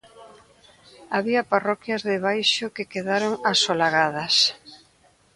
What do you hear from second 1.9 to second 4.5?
debaixo que quedaron asolagadas.